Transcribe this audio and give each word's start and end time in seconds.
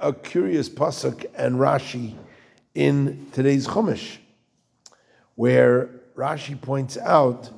a 0.00 0.12
curious 0.12 0.68
pasuk 0.68 1.26
and 1.34 1.56
Rashi 1.56 2.14
in 2.74 3.26
today's 3.32 3.66
Chumash, 3.66 4.18
where 5.34 5.90
Rashi 6.16 6.60
points 6.60 6.96
out 6.98 7.50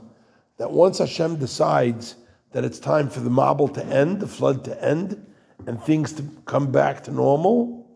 that 0.58 0.70
once 0.70 0.98
Hashem 0.98 1.36
decides 1.36 2.16
that 2.52 2.64
it's 2.64 2.78
time 2.78 3.08
for 3.08 3.20
the 3.20 3.30
Mabul 3.30 3.72
to 3.74 3.84
end, 3.84 4.20
the 4.20 4.26
flood 4.26 4.64
to 4.64 4.84
end, 4.84 5.26
and 5.66 5.82
things 5.82 6.12
to 6.14 6.24
come 6.46 6.70
back 6.72 7.04
to 7.04 7.12
normal, 7.12 7.86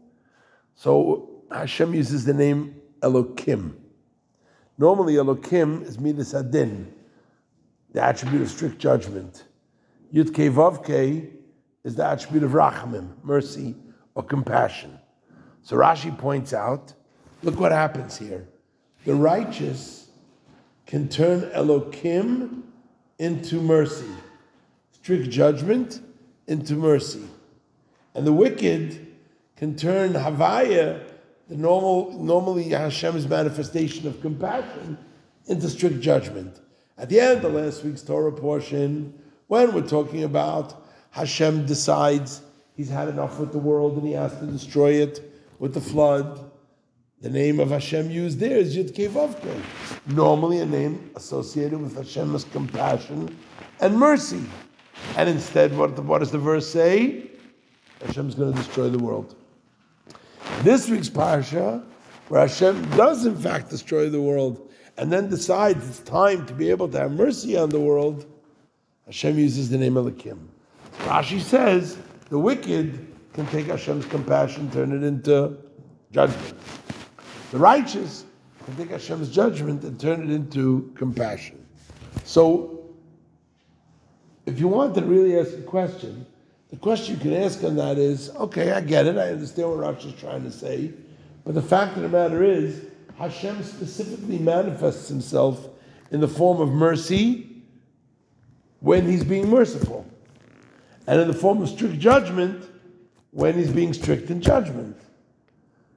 so 0.74 1.44
Hashem 1.50 1.94
uses 1.94 2.24
the 2.24 2.34
name 2.34 2.76
Elokim. 3.00 3.74
Normally, 4.76 5.14
Elokim 5.14 5.86
is 5.86 5.98
Midas 5.98 6.32
HaDin, 6.32 6.86
the 7.92 8.02
attribute 8.02 8.42
of 8.42 8.50
strict 8.50 8.78
judgment. 8.78 9.44
Yud 10.12 10.30
Vavke 10.30 11.30
is 11.84 11.94
the 11.94 12.04
attribute 12.04 12.42
of 12.42 12.52
Rachamim, 12.52 13.22
mercy 13.22 13.74
or 14.14 14.22
compassion. 14.22 14.98
So 15.62 15.76
Rashi 15.76 16.16
points 16.16 16.52
out, 16.52 16.92
look 17.42 17.58
what 17.58 17.72
happens 17.72 18.16
here. 18.16 18.46
The 19.04 19.14
righteous 19.14 20.08
can 20.86 21.08
turn 21.08 21.42
Elokim 21.50 22.62
into 23.18 23.60
mercy, 23.60 24.10
strict 24.92 25.30
judgment 25.30 26.00
into 26.46 26.74
mercy. 26.74 27.24
And 28.14 28.26
the 28.26 28.32
wicked 28.32 29.14
can 29.56 29.76
turn 29.76 30.12
Havaya, 30.12 31.02
the 31.48 31.56
normal, 31.56 32.12
normally 32.22 32.64
Hashem's 32.64 33.26
manifestation 33.28 34.06
of 34.06 34.20
compassion, 34.20 34.98
into 35.46 35.68
strict 35.68 36.00
judgment. 36.00 36.60
At 36.96 37.08
the 37.08 37.20
end 37.20 37.44
of 37.44 37.52
last 37.52 37.84
week's 37.84 38.02
Torah 38.02 38.32
portion, 38.32 39.18
when 39.48 39.74
we're 39.74 39.86
talking 39.86 40.24
about 40.24 40.86
Hashem 41.10 41.66
decides 41.66 42.40
he's 42.76 42.88
had 42.88 43.08
enough 43.08 43.38
with 43.38 43.52
the 43.52 43.58
world 43.58 43.96
and 43.96 44.06
he 44.06 44.12
has 44.12 44.38
to 44.38 44.46
destroy 44.46 44.92
it 44.92 45.32
with 45.58 45.74
the 45.74 45.80
flood, 45.80 46.50
the 47.20 47.30
name 47.30 47.58
of 47.58 47.70
Hashem 47.70 48.10
used 48.10 48.38
there 48.38 48.58
is 48.58 48.76
Yud 48.76 48.92
Kevavke. 48.94 49.62
Normally 50.14 50.60
a 50.60 50.66
name 50.66 51.10
associated 51.16 51.80
with 51.80 51.96
Hashem's 51.96 52.44
compassion 52.44 53.34
and 53.80 53.96
mercy. 53.96 54.42
And 55.16 55.28
instead, 55.28 55.76
what, 55.76 55.98
what 56.04 56.18
does 56.18 56.30
the 56.30 56.38
verse 56.38 56.70
say? 56.70 57.30
Hashem's 58.04 58.34
going 58.34 58.52
to 58.52 58.58
destroy 58.58 58.90
the 58.90 58.98
world. 58.98 59.34
This 60.60 60.88
week's 60.90 61.08
parsha, 61.08 61.82
where 62.28 62.42
Hashem 62.42 62.90
does 62.90 63.24
in 63.24 63.36
fact 63.36 63.70
destroy 63.70 64.10
the 64.10 64.20
world, 64.20 64.70
and 64.98 65.10
then 65.10 65.28
decides 65.30 65.88
it's 65.88 66.00
time 66.00 66.46
to 66.46 66.52
be 66.52 66.70
able 66.70 66.88
to 66.88 66.98
have 66.98 67.12
mercy 67.12 67.56
on 67.56 67.70
the 67.70 67.80
world, 67.80 68.26
Hashem 69.06 69.38
uses 69.38 69.70
the 69.70 69.78
name 69.78 69.94
Elokim. 69.94 70.38
Rashi 71.00 71.40
says 71.40 71.98
the 72.34 72.40
wicked 72.40 73.06
can 73.32 73.46
take 73.46 73.66
Hashem's 73.66 74.06
compassion, 74.06 74.68
turn 74.72 74.90
it 74.90 75.04
into 75.04 75.56
judgment. 76.10 76.56
The 77.52 77.58
righteous 77.58 78.24
can 78.64 78.74
take 78.74 78.90
Hashem's 78.90 79.32
judgment 79.32 79.84
and 79.84 80.00
turn 80.00 80.20
it 80.20 80.30
into 80.34 80.92
compassion. 80.96 81.64
So, 82.24 82.86
if 84.46 84.58
you 84.58 84.66
want 84.66 84.96
to 84.96 85.02
really 85.02 85.38
ask 85.38 85.52
a 85.52 85.62
question, 85.62 86.26
the 86.70 86.76
question 86.76 87.14
you 87.14 87.20
can 87.20 87.34
ask 87.34 87.62
on 87.62 87.76
that 87.76 87.98
is, 87.98 88.30
okay, 88.30 88.72
I 88.72 88.80
get 88.80 89.06
it, 89.06 89.16
I 89.16 89.28
understand 89.28 89.70
what 89.70 89.78
Rashi 89.78 90.06
is 90.06 90.20
trying 90.20 90.42
to 90.42 90.50
say, 90.50 90.90
but 91.44 91.54
the 91.54 91.62
fact 91.62 91.96
of 91.96 92.02
the 92.02 92.08
matter 92.08 92.42
is, 92.42 92.84
Hashem 93.16 93.62
specifically 93.62 94.40
manifests 94.40 95.06
himself 95.06 95.68
in 96.10 96.20
the 96.20 96.26
form 96.26 96.60
of 96.60 96.70
mercy 96.70 97.62
when 98.80 99.08
he's 99.08 99.22
being 99.22 99.48
merciful, 99.48 100.04
and 101.06 101.20
in 101.20 101.28
the 101.28 101.34
form 101.34 101.62
of 101.62 101.68
strict 101.68 101.98
judgment 101.98 102.64
when 103.30 103.54
he's 103.54 103.70
being 103.70 103.92
strict 103.92 104.30
in 104.30 104.40
judgment. 104.40 104.96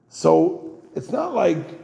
So 0.08 0.80
it's 0.94 1.10
not 1.10 1.34
like 1.34 1.80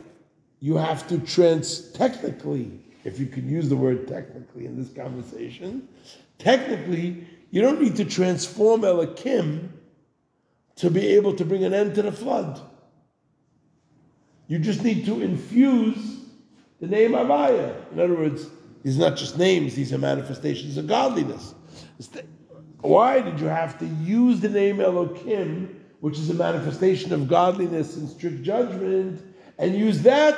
you 0.60 0.76
have 0.76 1.06
to 1.08 1.18
trans 1.18 1.90
technically, 1.92 2.80
if 3.04 3.18
you 3.18 3.26
can 3.26 3.48
use 3.48 3.68
the 3.68 3.76
word 3.76 4.08
technically 4.08 4.66
in 4.66 4.76
this 4.76 4.92
conversation, 4.92 5.88
technically 6.38 7.26
you 7.50 7.62
don't 7.62 7.80
need 7.80 7.96
to 7.96 8.04
transform 8.04 8.82
Elokim 8.82 9.68
to 10.76 10.90
be 10.90 11.06
able 11.08 11.34
to 11.36 11.44
bring 11.44 11.64
an 11.64 11.72
end 11.72 11.94
to 11.94 12.02
the 12.02 12.12
flood. 12.12 12.60
You 14.48 14.58
just 14.58 14.82
need 14.82 15.06
to 15.06 15.22
infuse 15.22 16.18
the 16.80 16.86
name 16.86 17.12
Havaya. 17.12 17.74
In 17.92 18.00
other 18.00 18.14
words, 18.14 18.48
these 18.82 18.98
are 18.98 19.08
not 19.08 19.16
just 19.16 19.38
names, 19.38 19.74
these 19.74 19.92
are 19.92 19.98
manifestations 19.98 20.76
of 20.76 20.86
godliness. 20.86 21.54
Why 22.84 23.20
did 23.20 23.40
you 23.40 23.46
have 23.46 23.78
to 23.78 23.86
use 23.86 24.40
the 24.40 24.50
name 24.50 24.76
Elokim, 24.76 25.74
which 26.00 26.18
is 26.18 26.28
a 26.28 26.34
manifestation 26.34 27.12
of 27.12 27.28
godliness 27.28 27.96
and 27.96 28.08
strict 28.08 28.42
judgment, 28.42 29.22
and 29.58 29.74
use 29.74 30.02
that 30.02 30.36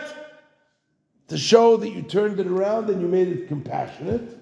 to 1.27 1.37
show 1.37 1.77
that 1.77 1.91
you 1.91 2.03
turned 2.03 2.39
it 2.39 2.47
around 2.47 2.89
and 2.89 3.01
you 3.01 3.09
made 3.09 3.29
it 3.29 3.49
compassionate? 3.49 4.37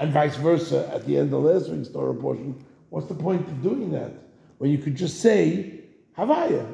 and 0.00 0.12
vice 0.12 0.36
versa 0.36 0.90
at 0.92 1.04
the 1.04 1.18
end 1.18 1.32
of 1.32 1.42
last 1.42 1.68
week's 1.68 1.88
Torah 1.88 2.14
portion. 2.14 2.64
What's 2.88 3.06
the 3.06 3.14
point 3.14 3.46
of 3.46 3.62
doing 3.62 3.92
that? 3.92 4.10
When 4.56 4.70
you 4.70 4.78
could 4.78 4.96
just 4.96 5.20
say, 5.20 5.82
Havaya. 6.16 6.66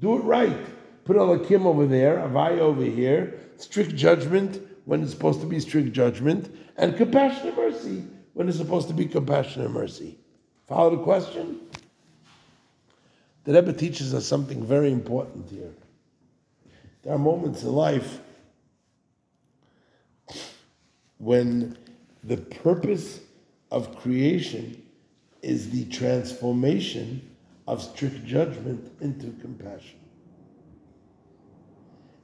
Do 0.00 0.16
it 0.16 0.24
right. 0.24 0.66
Put 1.04 1.16
Elokim 1.16 1.64
over 1.64 1.86
there, 1.86 2.18
Havaya 2.18 2.58
over 2.58 2.82
here, 2.82 3.38
strict 3.56 3.94
judgment 3.94 4.60
when 4.86 5.02
it's 5.02 5.12
supposed 5.12 5.40
to 5.40 5.46
be 5.46 5.60
strict 5.60 5.92
judgment, 5.92 6.52
and 6.76 6.96
compassionate 6.96 7.56
mercy 7.56 8.02
when 8.36 8.50
it's 8.50 8.58
supposed 8.58 8.86
to 8.86 8.92
be 8.92 9.06
compassionate 9.06 9.70
mercy. 9.70 10.18
Follow 10.68 10.90
the 10.94 11.02
question? 11.02 11.58
The 13.44 13.54
Rebbe 13.54 13.72
teaches 13.72 14.12
us 14.12 14.26
something 14.26 14.62
very 14.62 14.92
important 14.92 15.48
here. 15.48 15.72
There 17.02 17.14
are 17.14 17.18
moments 17.18 17.62
in 17.62 17.72
life 17.72 18.18
when 21.16 21.78
the 22.24 22.36
purpose 22.36 23.20
of 23.70 23.96
creation 23.96 24.82
is 25.40 25.70
the 25.70 25.86
transformation 25.86 27.34
of 27.66 27.82
strict 27.82 28.22
judgment 28.26 28.92
into 29.00 29.28
compassion. 29.40 29.98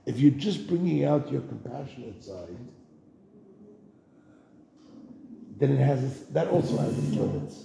If 0.04 0.20
you're 0.20 0.32
just 0.32 0.66
bringing 0.66 1.06
out 1.06 1.32
your 1.32 1.40
compassionate 1.40 2.22
side, 2.22 2.58
then 5.62 5.78
it 5.78 5.84
has 5.84 6.24
that 6.30 6.48
also 6.48 6.76
has 6.78 6.98
its 6.98 7.14
limits. 7.14 7.64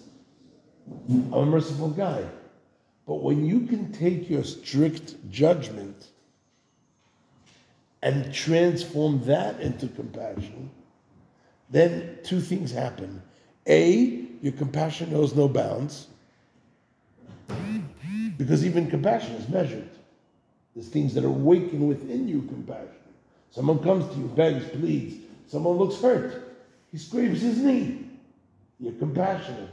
I'm 1.10 1.34
a 1.34 1.46
merciful 1.46 1.90
guy. 1.90 2.24
But 3.08 3.24
when 3.24 3.44
you 3.44 3.62
can 3.62 3.92
take 3.92 4.30
your 4.30 4.44
strict 4.44 5.16
judgment 5.32 6.10
and 8.04 8.32
transform 8.32 9.24
that 9.26 9.60
into 9.62 9.88
compassion, 9.88 10.70
then 11.72 12.20
two 12.24 12.40
things 12.40 12.72
happen. 12.72 13.22
A, 13.66 14.26
your 14.42 14.54
compassion 14.54 15.12
knows 15.12 15.34
no 15.36 15.48
bounds, 15.48 16.08
because 18.38 18.64
even 18.64 18.90
compassion 18.90 19.34
is 19.36 19.50
measured. 19.50 19.90
There's 20.76 20.90
things 20.90 21.16
that 21.16 21.26
awaken 21.26 21.88
within 21.88 22.28
you 22.28 22.44
compassion. 22.44 22.92
Someone 23.50 23.80
comes 23.80 24.08
to 24.14 24.20
you, 24.20 24.28
begs, 24.28 24.70
pleads. 24.70 25.16
Someone 25.48 25.78
looks 25.78 26.00
hurt. 26.00 26.47
He 26.98 27.04
scrapes 27.04 27.42
his 27.42 27.60
knee. 27.60 28.10
You're 28.80 28.94
compassionate. 28.94 29.70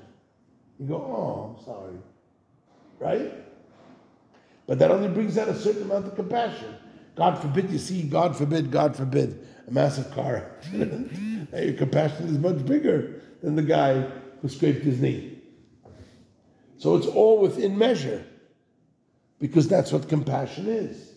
You 0.78 0.88
go, 0.88 0.96
oh, 0.96 1.56
I'm 1.56 1.64
sorry. 1.64 1.94
Right? 2.98 3.32
But 4.66 4.78
that 4.80 4.90
only 4.90 5.08
brings 5.08 5.38
out 5.38 5.48
a 5.48 5.58
certain 5.58 5.84
amount 5.84 6.06
of 6.06 6.16
compassion. 6.16 6.74
God 7.16 7.40
forbid 7.40 7.70
you 7.70 7.78
see, 7.78 8.02
God 8.02 8.36
forbid, 8.36 8.70
God 8.70 8.94
forbid, 8.94 9.42
a 9.66 9.70
massive 9.70 10.12
car 10.12 10.50
accident. 10.58 11.48
Hey, 11.50 11.68
your 11.68 11.74
compassion 11.74 12.26
is 12.26 12.38
much 12.38 12.66
bigger 12.66 13.22
than 13.42 13.56
the 13.56 13.62
guy 13.62 14.06
who 14.42 14.48
scraped 14.50 14.84
his 14.84 15.00
knee. 15.00 15.38
So 16.76 16.94
it's 16.96 17.06
all 17.06 17.38
within 17.38 17.78
measure, 17.78 18.22
because 19.38 19.66
that's 19.66 19.92
what 19.92 20.10
compassion 20.10 20.68
is. 20.68 21.13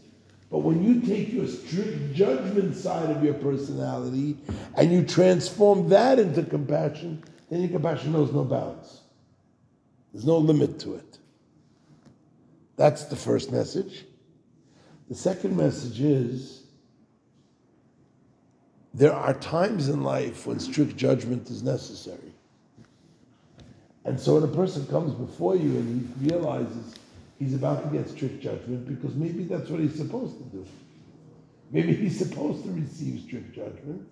But 0.49 0.59
when 0.59 0.83
you 0.83 1.01
take 1.01 1.33
your 1.33 1.47
strict 1.47 2.13
judgment 2.13 2.75
side 2.75 3.09
of 3.09 3.23
your 3.23 3.33
personality 3.33 4.37
and 4.75 4.91
you 4.91 5.03
transform 5.03 5.89
that 5.89 6.19
into 6.19 6.43
compassion, 6.43 7.23
then 7.49 7.61
your 7.61 7.69
compassion 7.69 8.13
knows 8.13 8.31
no 8.31 8.45
bounds. 8.45 9.01
There's 10.13 10.25
no 10.25 10.37
limit 10.37 10.79
to 10.79 10.95
it. 10.95 11.17
That's 12.77 13.05
the 13.05 13.15
first 13.15 13.51
message. 13.51 14.05
The 15.09 15.15
second 15.15 15.57
message 15.57 15.99
is 15.99 16.63
there 18.93 19.13
are 19.13 19.33
times 19.33 19.89
in 19.89 20.01
life 20.01 20.47
when 20.47 20.59
strict 20.59 20.95
judgment 20.95 21.49
is 21.49 21.61
necessary. 21.61 22.33
And 24.05 24.19
so 24.19 24.35
when 24.35 24.43
a 24.43 24.55
person 24.55 24.87
comes 24.87 25.13
before 25.13 25.55
you 25.55 25.77
and 25.77 26.09
he 26.19 26.29
realizes 26.29 26.95
he's 27.39 27.53
about 27.53 27.83
to 27.83 27.97
get 27.97 28.09
strict 28.09 28.41
judgment 28.41 28.87
because 28.87 29.15
maybe 29.15 29.43
that's 29.43 29.69
what 29.69 29.79
he's 29.79 29.95
supposed 29.95 30.37
to 30.37 30.43
do. 30.45 30.65
Maybe 31.71 31.93
he's 31.93 32.17
supposed 32.17 32.63
to 32.63 32.71
receive 32.71 33.21
strict 33.21 33.53
judgment. 33.53 34.07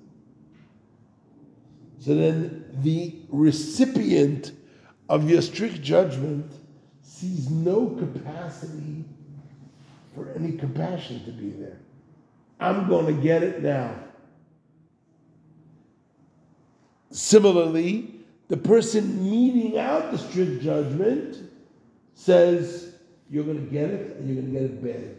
So 1.99 2.13
then 2.13 2.65
the 2.83 3.15
recipient 3.29 4.51
of 5.09 5.29
your 5.29 5.41
strict 5.41 5.81
judgment 5.81 6.51
sees 7.01 7.49
no 7.49 7.87
capacity 7.87 9.05
for 10.13 10.31
any 10.35 10.57
compassion 10.57 11.23
to 11.25 11.31
be 11.31 11.49
there. 11.49 11.79
I'm 12.59 12.87
going 12.87 13.15
to 13.15 13.21
get 13.21 13.43
it 13.43 13.61
now. 13.61 13.95
Similarly, 17.11 18.15
the 18.49 18.57
person 18.57 19.29
meeting 19.29 19.77
out 19.77 20.11
the 20.11 20.17
strict 20.17 20.61
judgment 20.61 21.37
says, 22.13 22.94
You're 23.29 23.43
going 23.43 23.65
to 23.65 23.71
get 23.71 23.89
it, 23.89 24.17
and 24.17 24.27
you're 24.27 24.41
going 24.41 24.53
to 24.53 24.59
get 24.59 24.63
it 24.63 24.83
bad. 24.83 25.15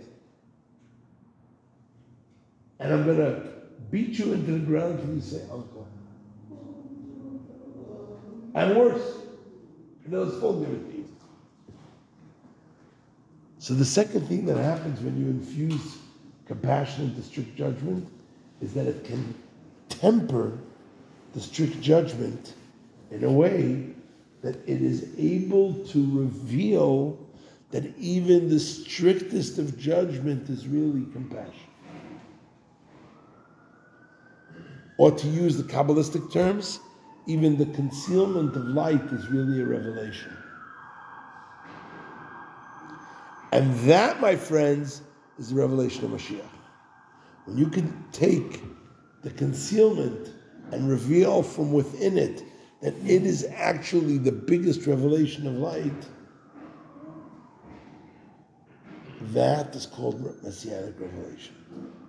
And 2.78 2.92
I'm 2.92 3.04
going 3.04 3.18
to 3.18 3.42
beat 3.90 4.18
you 4.18 4.32
into 4.32 4.52
the 4.52 4.58
ground 4.58 5.00
until 5.00 5.14
you 5.14 5.20
say, 5.20 5.42
oh, 5.50 5.54
Uncle. 5.54 5.88
And 8.54 8.76
worse, 8.76 9.16
and 10.04 10.12
those 10.12 10.38
full 10.40 10.60
guarantees. 10.60 11.08
So 13.58 13.74
the 13.74 13.84
second 13.84 14.28
thing 14.28 14.46
that 14.46 14.56
happens 14.56 15.00
when 15.00 15.18
you 15.18 15.26
infuse 15.26 15.98
compassion 16.46 17.06
into 17.06 17.22
strict 17.22 17.56
judgment 17.56 18.08
is 18.62 18.72
that 18.74 18.86
it 18.86 19.04
can 19.04 19.34
temper 19.88 20.56
the 21.34 21.40
strict 21.40 21.80
judgment 21.80 22.54
in 23.10 23.24
a 23.24 23.30
way 23.30 23.88
that 24.42 24.56
it 24.68 24.82
is 24.82 25.08
able 25.18 25.74
to 25.86 26.18
reveal 26.18 27.18
that 27.70 27.96
even 27.98 28.48
the 28.48 28.60
strictest 28.60 29.58
of 29.58 29.78
judgment 29.78 30.48
is 30.48 30.66
really 30.66 31.04
compassion. 31.12 31.52
Or 34.98 35.10
to 35.10 35.26
use 35.26 35.56
the 35.56 35.64
Kabbalistic 35.64 36.32
terms, 36.32 36.80
even 37.26 37.58
the 37.58 37.66
concealment 37.66 38.56
of 38.56 38.64
light 38.66 39.02
is 39.12 39.28
really 39.28 39.60
a 39.60 39.64
revelation. 39.66 40.34
And 43.52 43.74
that, 43.80 44.20
my 44.20 44.36
friends, 44.36 45.02
is 45.38 45.50
the 45.50 45.56
revelation 45.56 46.04
of 46.04 46.10
Mashiach. 46.12 46.42
When 47.44 47.58
you 47.58 47.68
can 47.68 48.04
take 48.12 48.62
the 49.22 49.30
concealment 49.30 50.32
and 50.72 50.88
reveal 50.88 51.42
from 51.42 51.72
within 51.72 52.18
it 52.18 52.42
that 52.82 52.94
it 53.04 53.24
is 53.24 53.46
actually 53.54 54.18
the 54.18 54.32
biggest 54.32 54.86
revelation 54.86 55.46
of 55.46 55.54
light, 55.54 56.06
that 59.32 59.74
is 59.74 59.86
called 59.86 60.42
messianic 60.42 60.98
revelation. 60.98 61.54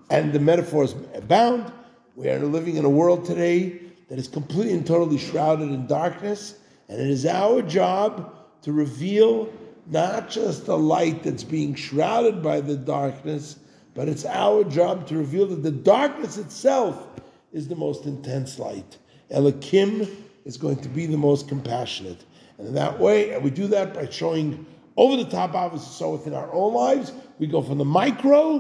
And 0.09 0.31
the 0.31 0.39
metaphors 0.39 0.95
abound. 1.13 1.71
We 2.15 2.29
are 2.29 2.39
living 2.39 2.77
in 2.77 2.85
a 2.85 2.89
world 2.89 3.25
today 3.25 3.79
that 4.09 4.17
is 4.17 4.27
completely 4.27 4.73
and 4.73 4.87
totally 4.87 5.17
shrouded 5.17 5.69
in 5.69 5.85
darkness, 5.87 6.59
and 6.87 6.99
it 6.99 7.07
is 7.07 7.25
our 7.25 7.61
job 7.61 8.33
to 8.61 8.71
reveal 8.71 9.51
not 9.87 10.29
just 10.29 10.65
the 10.65 10.77
light 10.77 11.23
that's 11.23 11.43
being 11.43 11.75
shrouded 11.75 12.41
by 12.41 12.61
the 12.61 12.75
darkness, 12.75 13.59
but 13.93 14.07
it's 14.07 14.25
our 14.25 14.63
job 14.63 15.07
to 15.07 15.17
reveal 15.17 15.47
that 15.47 15.63
the 15.63 15.71
darkness 15.71 16.37
itself 16.37 17.07
is 17.51 17.67
the 17.67 17.75
most 17.75 18.05
intense 18.05 18.59
light. 18.59 18.97
Elohim 19.29 20.07
is 20.45 20.57
going 20.57 20.77
to 20.77 20.89
be 20.89 21.05
the 21.05 21.17
most 21.17 21.47
compassionate. 21.47 22.25
And 22.57 22.67
in 22.67 22.73
that 22.75 22.99
way, 22.99 23.37
we 23.39 23.49
do 23.49 23.67
that 23.67 23.93
by 23.93 24.09
showing 24.09 24.65
over 24.97 25.15
the 25.15 25.29
top 25.29 25.53
obviously 25.53 25.91
so 25.93 26.11
within 26.11 26.33
our 26.33 26.51
own 26.51 26.73
lives. 26.73 27.13
We 27.39 27.47
go 27.47 27.61
from 27.61 27.77
the 27.77 27.85
micro, 27.85 28.59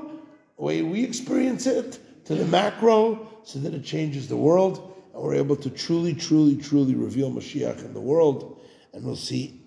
the 0.57 0.63
way 0.63 0.81
we 0.83 1.03
experience 1.03 1.65
it, 1.65 1.99
to 2.25 2.35
the 2.35 2.45
macro, 2.45 3.27
so 3.43 3.59
that 3.59 3.73
it 3.73 3.83
changes 3.83 4.27
the 4.27 4.37
world, 4.37 4.93
and 5.13 5.23
we're 5.23 5.35
able 5.35 5.55
to 5.55 5.69
truly, 5.69 6.13
truly, 6.13 6.55
truly 6.55 6.93
reveal 6.93 7.31
Mashiach 7.31 7.83
in 7.83 7.93
the 7.93 8.01
world, 8.01 8.61
and 8.93 9.03
we'll 9.03 9.15
see 9.15 9.61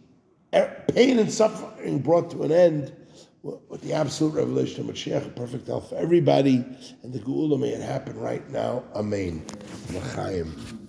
pain 0.52 1.18
and 1.18 1.32
suffering 1.32 1.98
brought 1.98 2.30
to 2.30 2.42
an 2.42 2.52
end 2.52 2.94
with 3.42 3.80
the 3.80 3.92
absolute 3.94 4.34
revelation 4.34 4.88
of 4.88 4.94
Mashiach, 4.94 5.34
perfect 5.34 5.66
health 5.66 5.88
for 5.88 5.96
everybody, 5.96 6.64
and 7.02 7.12
the 7.12 7.18
Geula 7.18 7.58
may 7.58 7.70
it 7.70 7.80
happen 7.80 8.18
right 8.18 8.48
now. 8.50 8.84
Amen. 8.94 9.44
L'chaim. 9.92 10.79